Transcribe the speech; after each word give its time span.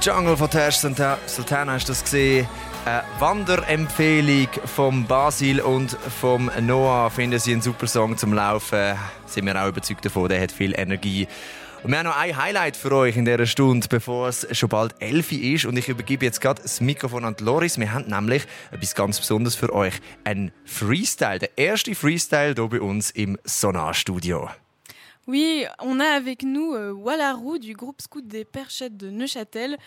Jungle 0.00 0.36
von 0.36 0.48
Tash 0.48 0.76
Sultana 0.76 1.76
du 1.76 1.86
das 1.86 2.02
gesehen. 2.02 2.48
Eine 2.84 3.02
Wanderempfehlung 3.18 4.48
vom 4.64 5.06
Basil 5.06 5.60
und 5.60 5.98
vom 6.20 6.50
Noah. 6.60 7.10
Finden 7.10 7.38
Sie 7.38 7.52
einen 7.52 7.60
super 7.60 7.86
Song 7.86 8.16
zum 8.16 8.32
Laufen. 8.32 8.94
Sind 9.26 9.44
wir 9.44 9.62
auch 9.62 9.68
überzeugt 9.68 10.04
davon, 10.04 10.28
der 10.28 10.40
hat 10.40 10.52
viel 10.52 10.72
Energie. 10.78 11.28
Und 11.82 11.90
wir 11.90 11.98
haben 11.98 12.06
noch 12.06 12.16
ein 12.16 12.36
Highlight 12.36 12.76
für 12.76 12.92
euch 12.92 13.16
in 13.16 13.24
dieser 13.24 13.46
Stunde, 13.46 13.86
bevor 13.88 14.28
es 14.28 14.46
schon 14.56 14.68
bald 14.68 14.94
11 15.00 15.32
Uhr 15.32 15.38
ist. 15.40 15.64
Und 15.66 15.76
ich 15.76 15.88
übergebe 15.88 16.24
jetzt 16.24 16.40
gerade 16.40 16.62
das 16.62 16.80
Mikrofon 16.80 17.24
an 17.24 17.36
Loris. 17.40 17.78
Wir 17.78 17.92
haben 17.92 18.08
nämlich 18.08 18.44
etwas 18.70 18.94
ganz 18.94 19.20
Besonderes 19.20 19.56
für 19.56 19.72
euch. 19.72 19.94
Ein 20.24 20.52
Freestyle. 20.64 21.40
Der 21.40 21.58
erste 21.58 21.94
Freestyle 21.94 22.54
hier 22.54 22.68
bei 22.68 22.80
uns 22.80 23.10
im 23.10 23.36
Sonar-Studio. 23.44 24.48
Oui, 25.28 25.64
on 25.80 26.00
a 26.00 26.06
avec 26.06 26.42
nous 26.42 26.74
euh, 26.74 26.90
Wallarou 26.90 27.58
du 27.58 27.74
groupe 27.74 28.00
Scout 28.02 28.26
des 28.26 28.44
Perchettes 28.44 28.96
de 28.96 29.10
Neuchâtel, 29.10 29.78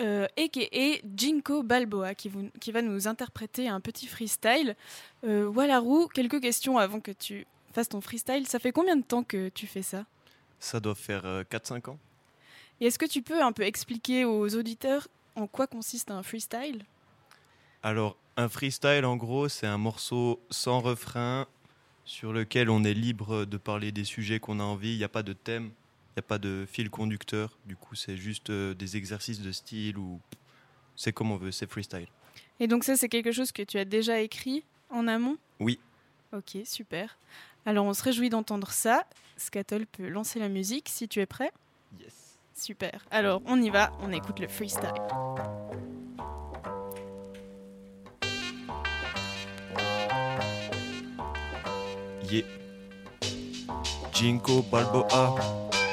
euh, 0.00 0.26
et 0.36 1.02
Jinko 1.14 1.62
Balboa, 1.62 2.14
qui, 2.14 2.28
vous, 2.28 2.50
qui, 2.60 2.72
va 2.72 2.82
nous 2.82 3.08
interpréter 3.08 3.68
un 3.68 3.80
petit 3.80 4.06
freestyle. 4.06 4.74
Euh, 5.24 5.46
Wallarou, 5.46 6.08
quelques 6.08 6.40
questions 6.40 6.78
avant 6.78 7.00
que 7.00 7.10
tu 7.12 7.46
fasses 7.72 7.90
ton 7.90 8.00
freestyle. 8.00 8.46
Ça 8.46 8.58
fait 8.58 8.72
combien 8.72 8.96
de 8.96 9.02
temps 9.02 9.22
que 9.22 9.48
tu 9.50 9.66
fais 9.66 9.82
ça? 9.82 10.04
Ça 10.58 10.80
doit 10.80 10.94
faire 10.94 11.22
4-5 11.22 11.88
euh, 11.88 11.92
ans. 11.92 11.98
Et 12.80 12.86
est-ce 12.86 12.98
que 12.98 13.06
tu 13.06 13.22
peux 13.22 13.42
un 13.42 13.52
peu 13.52 13.62
expliquer 13.62 14.24
aux 14.24 14.56
auditeurs 14.56 15.08
en 15.36 15.46
quoi 15.46 15.66
consiste 15.66 16.10
un 16.10 16.22
freestyle? 16.22 16.84
Alors, 17.82 18.16
un 18.36 18.48
freestyle, 18.48 19.04
en 19.04 19.16
gros, 19.16 19.48
c'est 19.48 19.66
un 19.66 19.78
morceau 19.78 20.40
sans 20.50 20.80
refrain 20.80 21.46
sur 22.04 22.32
lequel 22.32 22.70
on 22.70 22.84
est 22.84 22.94
libre 22.94 23.44
de 23.44 23.56
parler 23.56 23.92
des 23.92 24.04
sujets 24.04 24.40
qu'on 24.40 24.60
a 24.60 24.64
envie. 24.64 24.92
Il 24.92 24.98
n'y 24.98 25.04
a 25.04 25.08
pas 25.08 25.22
de 25.22 25.32
thème, 25.32 25.64
il 25.64 26.18
n'y 26.18 26.20
a 26.20 26.22
pas 26.22 26.38
de 26.38 26.66
fil 26.70 26.90
conducteur. 26.90 27.56
Du 27.66 27.76
coup, 27.76 27.94
c'est 27.94 28.16
juste 28.16 28.50
euh, 28.50 28.74
des 28.74 28.96
exercices 28.96 29.40
de 29.40 29.52
style 29.52 29.98
ou 29.98 30.20
c'est 30.96 31.12
comme 31.12 31.30
on 31.30 31.36
veut, 31.36 31.52
c'est 31.52 31.70
freestyle. 31.70 32.08
Et 32.60 32.66
donc 32.66 32.84
ça, 32.84 32.96
c'est 32.96 33.08
quelque 33.08 33.32
chose 33.32 33.52
que 33.52 33.62
tu 33.62 33.78
as 33.78 33.84
déjà 33.84 34.20
écrit 34.20 34.64
en 34.90 35.08
amont? 35.08 35.36
Oui. 35.58 35.78
Ok, 36.32 36.58
super. 36.64 37.18
Alors 37.66 37.86
on 37.86 37.94
se 37.94 38.02
réjouit 38.02 38.30
d'entendre 38.30 38.70
ça. 38.70 39.04
Scattle 39.36 39.86
peut 39.86 40.08
lancer 40.08 40.38
la 40.38 40.48
musique 40.48 40.88
si 40.88 41.08
tu 41.08 41.20
es 41.20 41.26
prêt? 41.26 41.52
Yes. 42.00 42.38
Super. 42.54 43.04
Alors 43.10 43.42
on 43.46 43.60
y 43.60 43.70
va, 43.70 43.92
on 44.00 44.12
écoute 44.12 44.38
le 44.40 44.48
freestyle. 44.48 44.92
Jinko 54.12 54.64
Balboa, 54.70 55.34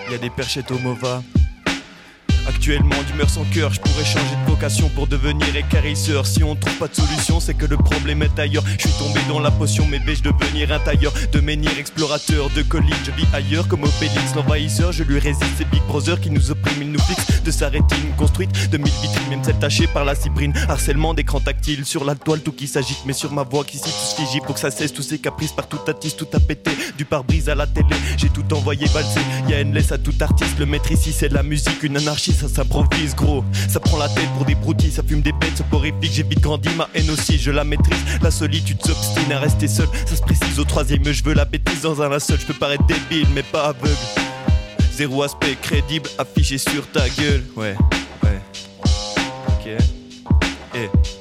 y 0.10 0.14
a 0.14 0.18
des 0.18 0.30
perchettes 0.30 0.72
au 0.72 0.80
Mova. 0.80 1.22
Actuellement, 2.50 2.96
d'humeur 3.08 3.30
sans 3.30 3.44
cœur, 3.46 3.72
je 3.72 3.80
pourrais 3.80 4.04
changer 4.04 4.36
de 4.44 4.50
vocation 4.50 4.90
pour 4.90 5.06
devenir 5.06 5.56
écarisseur. 5.56 6.26
Si 6.26 6.44
on 6.44 6.56
trouve 6.56 6.76
pas 6.78 6.88
de 6.88 6.96
solution, 6.96 7.40
c'est 7.40 7.54
que 7.54 7.68
le 7.68 7.78
problème 7.78 8.24
est 8.24 8.40
ailleurs. 8.40 8.64
Je 8.80 8.88
suis 8.88 8.98
tombé 8.98 9.20
dans 9.30 9.40
la 9.40 9.52
potion, 9.52 9.86
mais 9.88 10.00
vais-je 10.00 10.24
devenir 10.24 10.72
un 10.72 10.80
tailleur? 10.80 11.14
De 11.32 11.42
menhir 11.42 11.70
explorateur, 11.78 12.50
de 12.56 12.64
colline, 12.64 12.90
je 13.06 13.12
vis 13.12 13.28
ailleurs 13.34 13.68
comme 13.68 13.84
Obélix, 13.84 14.34
l'envahisseur. 14.36 14.92
Je 14.92 15.04
lui 15.04 15.20
résiste, 15.20 15.46
c'est 15.60 15.70
Big 15.70 15.84
Brother 15.84 16.20
qui 16.20 16.32
nous 16.32 16.50
opprime, 16.50 16.82
il 16.82 16.92
nous 16.92 17.00
fixe 17.00 17.44
de 17.44 17.52
sa 17.52 17.70
rétine 17.70 18.16
construite 18.18 18.50
de 18.72 18.78
mille 18.78 18.92
vitrines, 19.00 19.30
même 19.30 19.44
celle 19.44 19.60
tachée 19.60 19.86
par 19.86 20.04
la 20.04 20.16
cibrine. 20.16 20.54
Harcèlement 20.68 21.14
d'écran 21.14 21.40
tactile 21.40 21.86
sur 21.86 22.04
la 22.04 22.16
toile, 22.16 22.42
tout 22.42 22.52
qui 22.52 22.68
s'agite, 22.68 23.04
mais 23.06 23.14
sur 23.14 23.32
ma 23.32 23.44
voix 23.44 23.64
qui 23.64 23.78
s'y 23.78 23.84
tout 23.84 24.16
fige. 24.18 24.42
Faut 24.48 24.54
que 24.54 24.60
ça 24.60 24.72
cesse 24.72 24.92
tous 24.92 25.04
ces 25.04 25.20
caprices, 25.20 25.52
partout 25.52 25.78
attise, 25.88 26.16
tout 26.16 26.28
a 26.34 26.40
pété. 26.40 26.72
Du 26.98 27.06
pare-brise 27.06 27.48
à 27.48 27.54
la 27.54 27.68
télé, 27.68 27.96
j'ai 28.18 28.30
tout 28.30 28.52
envoyé 28.56 28.88
valser. 28.88 29.22
Y'a 29.48 29.64
laisse 29.64 29.92
à 29.92 30.00
tout 30.00 30.16
artiste, 30.20 30.58
le 30.58 30.66
maître 30.66 30.92
ici 30.92 31.14
c'est 31.14 31.30
la 31.30 31.44
musique, 31.44 31.84
une 31.84 31.96
anarchie 31.96 32.34
ça 32.40 32.48
s'improvise 32.48 33.16
gros. 33.16 33.44
Ça 33.68 33.80
prend 33.80 33.98
la 33.98 34.08
tête 34.08 34.30
pour 34.36 34.46
des 34.46 34.56
broutilles, 34.56 34.92
ça 34.92 35.04
fume 35.04 35.22
des 35.22 35.34
bêtes, 35.34 35.58
soporifique. 35.58 36.12
J'ai 36.14 36.24
vite 36.24 36.40
grandi, 36.40 36.70
ma 36.78 36.88
haine 36.96 37.10
aussi, 37.10 37.38
je 37.38 37.52
la 37.52 37.64
maîtrise. 37.64 37.98
La 38.22 38.32
solitude 38.32 38.78
s'obstine 38.86 39.32
à 39.32 39.40
rester 39.40 39.68
seul. 39.68 39.88
Ça 40.06 40.16
se 40.16 40.22
précise 40.22 40.60
au 40.60 40.64
troisième, 40.64 41.04
je 41.04 41.24
veux 41.24 41.34
la 41.34 41.46
bêtise 41.46 41.82
dans 41.82 42.02
un 42.02 42.20
seul. 42.20 42.40
Je 42.40 42.46
peux 42.46 42.54
paraître 42.54 42.86
débile, 42.86 43.28
mais 43.36 43.44
pas 43.44 43.68
aveugle. 43.68 43.96
Zéro 44.94 45.24
aspect 45.24 45.58
crédible 45.62 46.10
affiché 46.18 46.58
sur 46.58 46.88
ta 46.92 47.08
gueule. 47.10 47.44
Ouais, 47.56 47.76
ouais. 48.24 48.40
Ok. 49.48 49.84
Eh. 50.76 51.19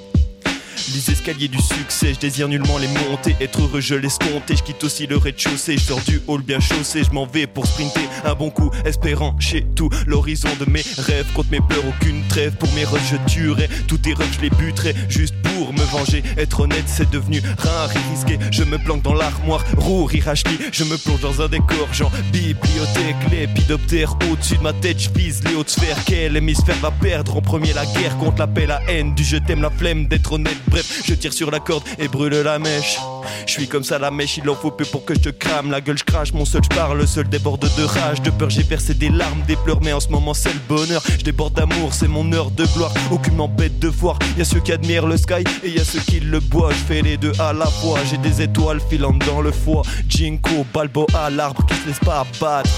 Les 0.99 1.13
escaliers 1.13 1.47
du 1.47 1.63
succès, 1.63 2.13
je 2.13 2.19
désire 2.19 2.49
nullement 2.49 2.77
les 2.77 2.89
monter. 2.89 3.37
Être 3.41 3.63
heureux, 3.63 3.81
je 3.81 3.95
laisse 3.95 4.19
compter. 4.19 4.57
Je 4.57 4.65
quitte 4.65 4.83
aussi 4.83 5.07
le 5.07 5.17
rez-de-chaussée. 5.17 5.79
Je 5.79 5.85
sors 5.85 6.01
du 6.01 6.21
hall 6.27 6.43
bien 6.43 6.59
chaussé. 6.59 7.05
Je 7.05 7.13
m'en 7.13 7.25
vais 7.25 7.47
pour 7.47 7.69
sprinter 7.69 8.01
un 8.25 8.35
bon 8.35 8.51
coup, 8.51 8.73
espérant 8.85 9.39
chez 9.39 9.65
tout 9.77 9.91
l'horizon 10.09 10.49
de 10.59 10.69
mes 10.69 10.83
rêves. 10.97 11.33
Contre 11.35 11.53
mes 11.53 11.61
pleurs, 11.61 11.85
aucune 11.87 12.27
trêve. 12.27 12.57
Pour 12.57 12.73
mes 12.73 12.85
rêves, 12.85 13.01
je 13.09 13.33
tuerai. 13.33 13.69
Tous 13.87 13.99
tes 13.99 14.13
rêves, 14.13 14.33
je 14.33 14.41
les 14.41 14.51
buterai. 14.51 14.93
Juste 15.09 15.37
pour 15.41 15.48
me 15.73 15.85
venger. 15.85 16.23
Être 16.37 16.61
honnête, 16.61 16.85
c'est 16.87 17.11
devenu 17.11 17.43
rare 17.59 17.91
et 17.95 18.11
risqué. 18.11 18.39
Je 18.51 18.65
me 18.65 18.79
planque 18.79 19.03
dans 19.03 19.15
l'armoire, 19.15 19.65
roux, 19.77 20.09
Hirachli. 20.11 20.59
Je 20.73 20.85
me 20.85 20.97
plonge 20.97 21.21
dans 21.21 21.43
un 21.43 21.49
décor, 21.49 21.93
genre 21.93 22.13
bibliothèque. 22.33 23.17
Lépidoptère 23.31 24.17
au-dessus 24.31 24.57
de 24.57 24.63
ma 24.63 24.73
tête, 24.73 25.01
je 25.01 25.11
vise 25.11 25.43
les 25.45 25.55
hautes 25.55 25.71
sphères. 25.71 25.99
Quel 26.07 26.37
hémisphère 26.37 26.77
va 26.81 26.91
perdre 26.91 27.37
en 27.37 27.41
premier 27.41 27.73
la 27.73 27.87
guerre 27.87 28.17
contre 28.19 28.39
la 28.39 28.47
paix, 28.47 28.67
la 28.67 28.81
haine, 28.89 29.15
du 29.15 29.25
je 29.25 29.37
t'aime, 29.37 29.63
la 29.63 29.71
flemme 29.71 30.07
d'être 30.07 30.33
honnête. 30.33 30.57
Bref, 30.69 31.03
je 31.05 31.15
tire 31.15 31.33
sur 31.33 31.51
la 31.51 31.61
corde 31.61 31.85
et 31.99 32.09
brûle 32.09 32.35
la 32.35 32.59
mèche. 32.59 32.99
Je 33.47 33.53
suis 33.53 33.69
comme 33.69 33.85
ça 33.85 33.99
la 33.99 34.11
mèche, 34.11 34.39
il 34.39 34.49
en 34.49 34.55
faut 34.55 34.71
peu 34.71 34.85
pour 34.85 35.05
que 35.05 35.15
je 35.15 35.21
te 35.21 35.29
crame. 35.29 35.71
La 35.71 35.81
gueule, 35.81 35.99
je 35.99 36.05
crache, 36.05 36.33
mon 36.33 36.45
seul, 36.45 36.63
je 36.63 36.75
parle, 36.75 36.99
le 36.99 37.07
seul 37.07 37.29
déborde 37.29 37.69
de 37.77 37.83
rage. 37.85 38.23
De 38.23 38.31
peur, 38.31 38.51
j'ai 38.51 38.63
versé 38.63 38.95
des 38.95 39.09
larmes, 39.09 39.43
des 39.47 39.57
pleurs, 39.57 39.81
mais 39.83 39.93
en 39.93 40.01
ce 40.01 40.09
moment 40.09 40.35
c'est 40.35 40.53
le 40.53 40.61
bonheur. 40.69 41.03
Je 41.19 41.25
déborde 41.25 41.55
d'amour, 41.55 41.95
c'est 41.95 42.09
mon 42.09 42.33
heure 42.33 42.51
de 42.51 42.65
gloire. 42.75 42.93
Aucune 43.11 43.37
m'embête 43.37 43.79
de 43.79 43.89
voir. 43.89 44.19
Y 44.37 44.43
a 44.43 44.45
ceux 44.45 44.61
qui 44.61 44.73
admirent 44.73 45.07
le 45.07 45.17
sky 45.17 45.45
et 45.63 45.71
y 45.71 45.81
a 45.81 45.85
ceux 45.85 46.01
qui 46.01 46.21
le 46.21 46.41
boivent. 46.41 46.73
Je 46.73 46.85
fais 46.85 47.03
les 47.03 47.17
deux 47.17 47.33
à 47.39 47.53
la 47.53 47.67
fois. 47.67 48.01
J'ai 48.05 48.19
des 48.19 48.43
étoiles 48.43 48.81
filantes 48.81 49.19
dans 49.27 49.41
le 49.41 49.53
foie. 49.53 49.83
Jinko, 50.09 50.67
Balboa, 50.73 51.31
l'arbre 51.31 51.65
qui 51.67 51.75
se 51.75 51.87
laisse 51.89 52.01
pas 52.01 52.21
abattre. 52.21 52.71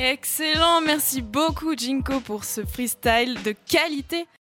Excellent, 0.00 0.80
merci 0.80 1.22
beaucoup 1.22 1.76
Jinko 1.76 2.20
pour 2.20 2.44
ce 2.44 2.64
freestyle 2.64 3.36
de 3.44 3.52
qualité. 3.68 4.28